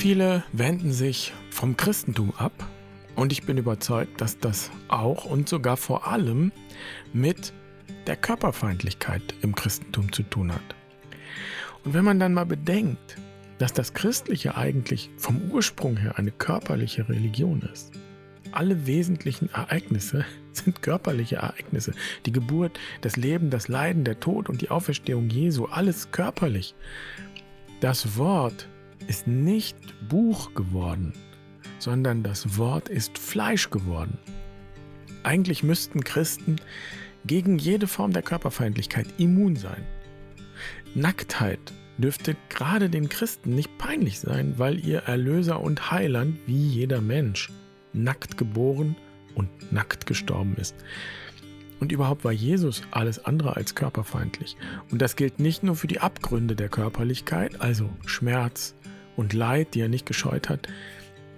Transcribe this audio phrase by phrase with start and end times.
[0.00, 2.54] Viele wenden sich vom Christentum ab
[3.16, 6.52] und ich bin überzeugt, dass das auch und sogar vor allem
[7.12, 7.52] mit
[8.06, 10.74] der Körperfeindlichkeit im Christentum zu tun hat.
[11.84, 13.18] Und wenn man dann mal bedenkt,
[13.58, 17.92] dass das Christliche eigentlich vom Ursprung her eine körperliche Religion ist,
[18.52, 21.92] alle wesentlichen Ereignisse sind körperliche Ereignisse.
[22.24, 26.74] Die Geburt, das Leben, das Leiden, der Tod und die Auferstehung Jesu, alles körperlich.
[27.82, 28.66] Das Wort
[29.06, 29.76] ist nicht
[30.08, 31.12] Buch geworden,
[31.78, 34.18] sondern das Wort ist Fleisch geworden.
[35.22, 36.56] Eigentlich müssten Christen
[37.24, 39.84] gegen jede Form der Körperfeindlichkeit immun sein.
[40.94, 47.00] Nacktheit dürfte gerade den Christen nicht peinlich sein, weil ihr Erlöser und Heiland wie jeder
[47.00, 47.50] Mensch
[47.92, 48.96] nackt geboren
[49.34, 50.74] und nackt gestorben ist.
[51.80, 54.56] Und überhaupt war Jesus alles andere als körperfeindlich.
[54.90, 58.74] Und das gilt nicht nur für die Abgründe der Körperlichkeit, also Schmerz
[59.20, 60.66] und Leid, die er nicht gescheut hat.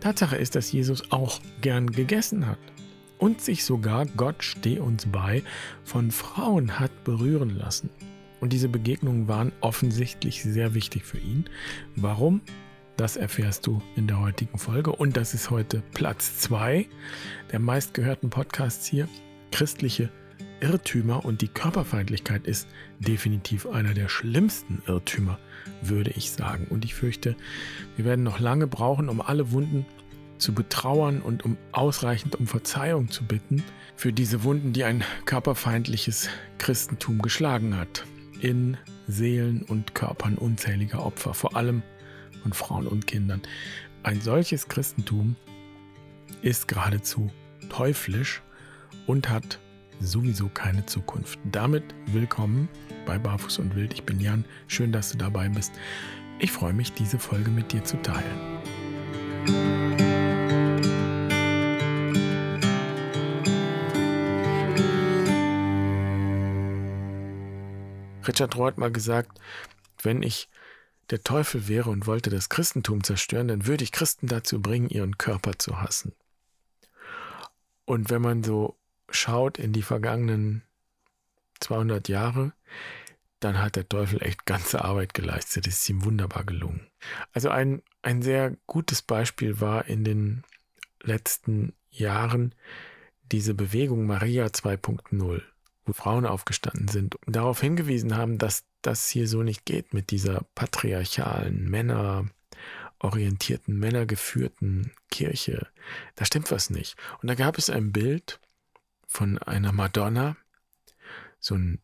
[0.00, 2.58] Tatsache ist, dass Jesus auch gern gegessen hat
[3.18, 5.42] und sich sogar, Gott steh uns bei,
[5.84, 7.90] von Frauen hat berühren lassen.
[8.40, 11.44] Und diese Begegnungen waren offensichtlich sehr wichtig für ihn.
[11.96, 12.40] Warum?
[12.96, 14.92] Das erfährst du in der heutigen Folge.
[14.92, 16.86] Und das ist heute Platz 2
[17.50, 19.08] der meistgehörten Podcasts hier.
[19.50, 20.10] Christliche
[20.62, 22.68] Irrtümer und die Körperfeindlichkeit ist
[23.00, 25.38] definitiv einer der schlimmsten Irrtümer,
[25.82, 26.66] würde ich sagen.
[26.70, 27.34] Und ich fürchte,
[27.96, 29.84] wir werden noch lange brauchen, um alle Wunden
[30.38, 33.62] zu betrauern und um ausreichend um Verzeihung zu bitten
[33.96, 38.04] für diese Wunden, die ein körperfeindliches Christentum geschlagen hat.
[38.40, 38.76] In
[39.06, 41.82] Seelen und Körpern unzähliger Opfer, vor allem
[42.42, 43.42] von Frauen und Kindern.
[44.02, 45.36] Ein solches Christentum
[46.40, 47.30] ist geradezu
[47.68, 48.42] teuflisch
[49.06, 49.60] und hat
[50.02, 51.38] sowieso keine Zukunft.
[51.44, 52.68] Damit willkommen
[53.06, 53.94] bei Barfuß und Wild.
[53.94, 54.44] Ich bin Jan.
[54.66, 55.72] Schön, dass du dabei bist.
[56.38, 58.52] Ich freue mich, diese Folge mit dir zu teilen.
[68.26, 69.38] Richard Rohr hat mal gesagt,
[70.02, 70.48] wenn ich
[71.10, 75.18] der Teufel wäre und wollte das Christentum zerstören, dann würde ich Christen dazu bringen, ihren
[75.18, 76.14] Körper zu hassen.
[77.84, 78.76] Und wenn man so
[79.12, 80.62] schaut in die vergangenen
[81.60, 82.52] 200 Jahre,
[83.40, 85.66] dann hat der Teufel echt ganze Arbeit geleistet.
[85.66, 86.86] Es ist ihm wunderbar gelungen.
[87.32, 90.44] Also ein, ein sehr gutes Beispiel war in den
[91.02, 92.54] letzten Jahren
[93.32, 95.42] diese Bewegung Maria 2.0,
[95.84, 100.10] wo Frauen aufgestanden sind und darauf hingewiesen haben, dass das hier so nicht geht mit
[100.10, 105.66] dieser patriarchalen, männerorientierten, männergeführten Kirche.
[106.16, 106.96] Da stimmt was nicht.
[107.20, 108.40] Und da gab es ein Bild
[109.12, 110.36] von einer Madonna,
[111.38, 111.80] so ein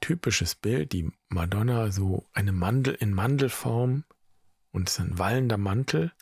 [0.00, 4.04] typisches Bild, die Madonna so eine Mandel in Mandelform
[4.72, 6.12] und ist ein wallender Mantel.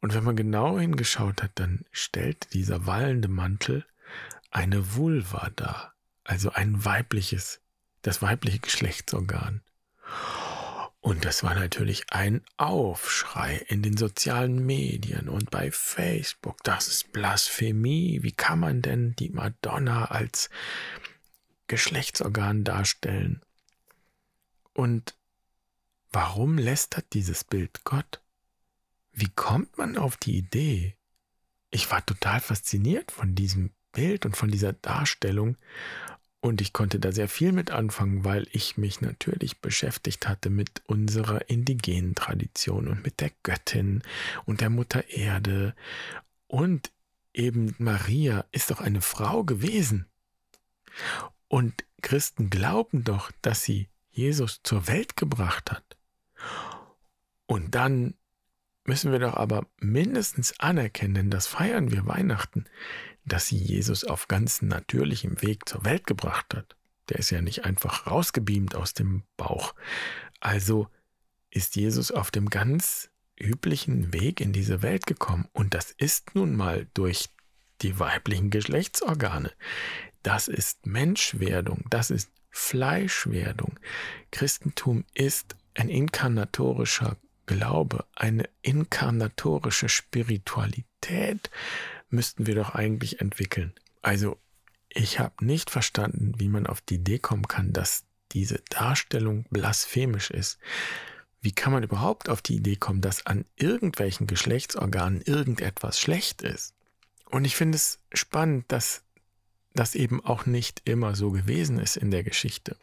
[0.00, 3.84] Und wenn man genau hingeschaut hat, dann stellte dieser wallende Mantel
[4.50, 5.92] eine Vulva dar,
[6.24, 7.60] also ein weibliches
[8.00, 9.60] das weibliche Geschlechtsorgan.
[11.02, 16.62] Und das war natürlich ein Aufschrei in den sozialen Medien und bei Facebook.
[16.62, 18.20] Das ist Blasphemie.
[18.22, 20.48] Wie kann man denn die Madonna als
[21.66, 23.42] Geschlechtsorgan darstellen?
[24.74, 25.16] Und
[26.12, 28.20] warum lästert dieses Bild Gott?
[29.10, 30.94] Wie kommt man auf die Idee?
[31.72, 35.56] Ich war total fasziniert von diesem Bild und von dieser Darstellung
[36.42, 40.82] und ich konnte da sehr viel mit anfangen, weil ich mich natürlich beschäftigt hatte mit
[40.86, 44.02] unserer indigenen Tradition und mit der Göttin
[44.44, 45.76] und der Mutter Erde.
[46.48, 46.90] Und
[47.32, 50.06] eben Maria ist doch eine Frau gewesen.
[51.46, 55.96] Und Christen glauben doch, dass sie Jesus zur Welt gebracht hat.
[57.46, 58.14] Und dann
[58.84, 62.64] müssen wir doch aber mindestens anerkennen, das feiern wir Weihnachten,
[63.24, 66.76] dass sie Jesus auf ganz natürlichem Weg zur Welt gebracht hat.
[67.08, 69.74] Der ist ja nicht einfach rausgebeamt aus dem Bauch.
[70.40, 70.88] Also
[71.50, 75.48] ist Jesus auf dem ganz üblichen Weg in diese Welt gekommen.
[75.52, 77.28] Und das ist nun mal durch
[77.82, 79.52] die weiblichen Geschlechtsorgane.
[80.22, 83.78] Das ist Menschwerdung, das ist Fleischwerdung.
[84.30, 87.16] Christentum ist ein inkarnatorischer
[87.46, 91.50] Glaube, eine inkarnatorische Spiritualität,
[92.08, 93.72] müssten wir doch eigentlich entwickeln.
[94.02, 94.38] Also
[94.88, 100.30] ich habe nicht verstanden, wie man auf die Idee kommen kann, dass diese Darstellung blasphemisch
[100.30, 100.58] ist.
[101.40, 106.74] Wie kann man überhaupt auf die Idee kommen, dass an irgendwelchen Geschlechtsorganen irgendetwas schlecht ist?
[107.30, 109.02] Und ich finde es spannend, dass
[109.74, 112.76] das eben auch nicht immer so gewesen ist in der Geschichte.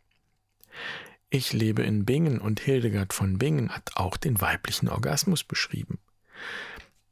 [1.30, 6.00] Ich lebe in Bingen und Hildegard von Bingen hat auch den weiblichen Orgasmus beschrieben.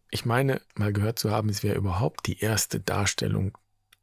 [0.10, 3.56] Ich meine, mal gehört zu haben, es wäre überhaupt die erste Darstellung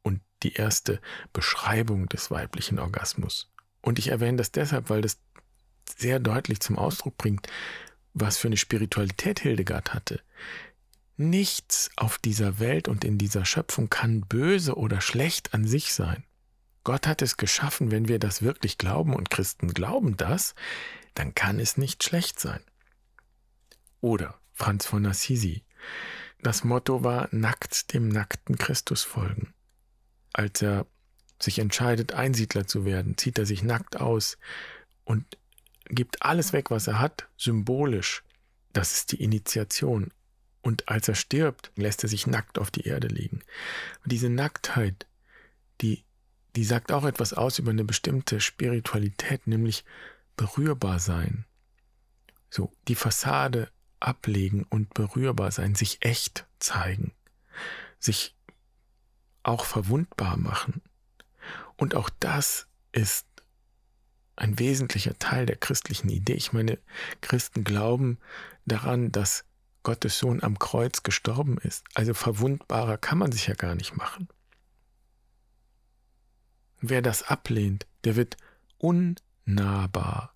[0.03, 1.01] und die erste
[1.33, 3.51] Beschreibung des weiblichen Orgasmus.
[3.81, 5.19] Und ich erwähne das deshalb, weil das
[5.97, 7.47] sehr deutlich zum Ausdruck bringt,
[8.13, 10.21] was für eine Spiritualität Hildegard hatte.
[11.17, 16.23] Nichts auf dieser Welt und in dieser Schöpfung kann böse oder schlecht an sich sein.
[16.85, 20.55] Gott hat es geschaffen, wenn wir das wirklich glauben und Christen glauben das,
[21.15, 22.61] dann kann es nicht schlecht sein.
[24.01, 25.63] Oder Franz von Assisi.
[26.41, 29.53] Das Motto war nackt dem nackten Christus folgen.
[30.31, 30.85] Als er
[31.41, 34.37] sich entscheidet, Einsiedler zu werden, zieht er sich nackt aus
[35.05, 35.25] und
[35.85, 38.23] gibt alles weg, was er hat, symbolisch.
[38.73, 40.11] Das ist die Initiation.
[40.61, 43.41] Und als er stirbt, lässt er sich nackt auf die Erde liegen.
[44.05, 45.07] Diese Nacktheit,
[45.81, 46.03] die,
[46.55, 49.83] die sagt auch etwas aus über eine bestimmte Spiritualität, nämlich
[50.37, 51.45] berührbar sein.
[52.49, 53.69] So, die Fassade
[53.99, 57.13] ablegen und berührbar sein, sich echt zeigen,
[57.99, 58.35] sich
[59.43, 60.81] auch verwundbar machen.
[61.77, 63.27] Und auch das ist
[64.35, 66.33] ein wesentlicher Teil der christlichen Idee.
[66.33, 66.79] Ich meine,
[67.21, 68.17] Christen glauben
[68.65, 69.45] daran, dass
[69.83, 71.85] Gottes Sohn am Kreuz gestorben ist.
[71.93, 74.27] Also verwundbarer kann man sich ja gar nicht machen.
[76.89, 78.37] Wer das ablehnt, der wird
[78.77, 80.35] unnahbar.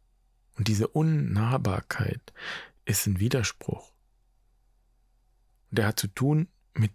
[0.57, 2.33] Und diese Unnahbarkeit
[2.85, 3.91] ist ein Widerspruch.
[5.69, 6.91] Der hat zu tun mit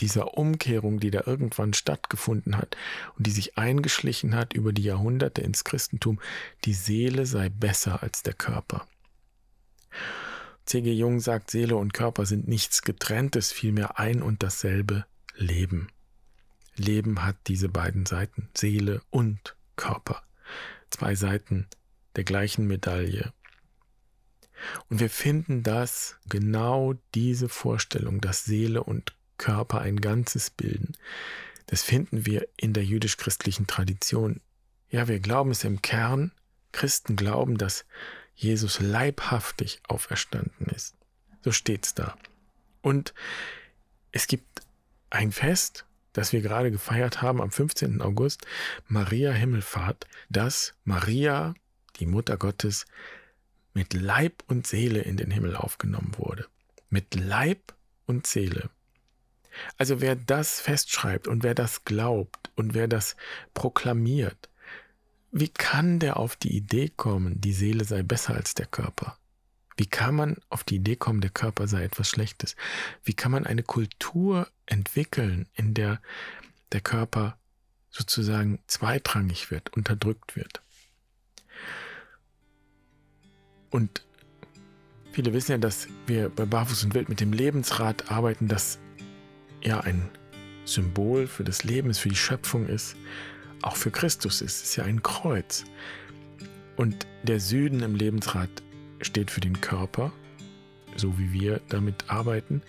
[0.00, 2.76] dieser Umkehrung, die da irgendwann stattgefunden hat
[3.16, 6.20] und die sich eingeschlichen hat über die Jahrhunderte ins Christentum,
[6.64, 8.88] die Seele sei besser als der Körper.
[10.66, 10.92] C.G.
[10.92, 15.06] Jung sagt, Seele und Körper sind nichts getrenntes, vielmehr ein und dasselbe
[15.36, 15.88] Leben.
[16.78, 20.22] Leben hat diese beiden Seiten, Seele und Körper.
[20.90, 21.66] Zwei Seiten
[22.16, 23.32] der gleichen Medaille.
[24.88, 30.96] Und wir finden das, genau diese Vorstellung, dass Seele und Körper ein Ganzes bilden.
[31.66, 34.40] Das finden wir in der jüdisch-christlichen Tradition.
[34.90, 36.32] Ja, wir glauben es im Kern.
[36.72, 37.84] Christen glauben, dass
[38.34, 40.96] Jesus leibhaftig auferstanden ist.
[41.42, 42.16] So steht's da.
[42.82, 43.14] Und
[44.12, 44.62] es gibt
[45.10, 45.84] ein Fest,
[46.18, 48.02] das wir gerade gefeiert haben am 15.
[48.02, 48.44] August,
[48.88, 51.54] Maria Himmelfahrt, dass Maria,
[52.00, 52.86] die Mutter Gottes,
[53.72, 56.46] mit Leib und Seele in den Himmel aufgenommen wurde.
[56.90, 57.72] Mit Leib
[58.06, 58.68] und Seele.
[59.76, 63.14] Also wer das festschreibt und wer das glaubt und wer das
[63.54, 64.48] proklamiert,
[65.30, 69.16] wie kann der auf die Idee kommen, die Seele sei besser als der Körper?
[69.78, 72.56] Wie kann man auf die Idee kommen, der Körper sei etwas Schlechtes?
[73.04, 76.00] Wie kann man eine Kultur entwickeln, in der
[76.72, 77.38] der Körper
[77.88, 80.62] sozusagen zweitrangig wird, unterdrückt wird?
[83.70, 84.04] Und
[85.12, 88.80] viele wissen ja, dass wir bei Barfuß und Wild mit dem Lebensrad arbeiten, das
[89.62, 90.10] ja ein
[90.64, 92.96] Symbol für das Leben ist, für die Schöpfung ist,
[93.62, 94.56] auch für Christus ist.
[94.56, 95.64] Es ist ja ein Kreuz.
[96.76, 98.50] Und der Süden im Lebensrad
[99.00, 100.12] steht für den Körper,
[100.96, 102.62] so wie wir damit arbeiten.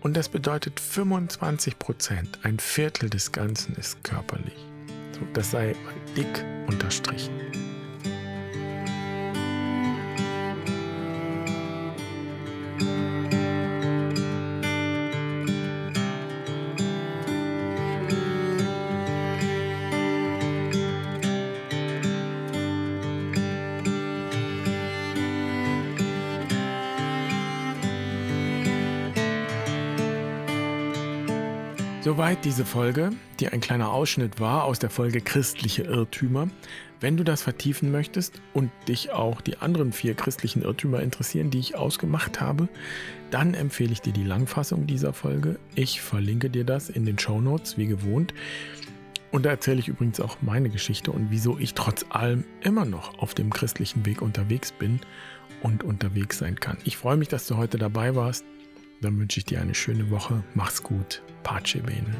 [0.00, 4.66] Und das bedeutet 25 Prozent, ein Viertel des Ganzen ist körperlich.
[5.12, 5.74] So, das sei
[6.16, 7.29] dick unterstrichen.
[32.02, 36.48] Soweit diese Folge, die ein kleiner Ausschnitt war aus der Folge Christliche Irrtümer.
[36.98, 41.58] Wenn du das vertiefen möchtest und dich auch die anderen vier christlichen Irrtümer interessieren, die
[41.58, 42.70] ich ausgemacht habe,
[43.30, 45.58] dann empfehle ich dir die Langfassung dieser Folge.
[45.74, 48.32] Ich verlinke dir das in den Show Notes wie gewohnt.
[49.30, 53.18] Und da erzähle ich übrigens auch meine Geschichte und wieso ich trotz allem immer noch
[53.18, 55.00] auf dem christlichen Weg unterwegs bin
[55.62, 56.78] und unterwegs sein kann.
[56.84, 58.46] Ich freue mich, dass du heute dabei warst.
[59.02, 60.42] Dann wünsche ich dir eine schöne Woche.
[60.54, 61.22] Mach's gut.
[61.42, 62.14] Pace bene.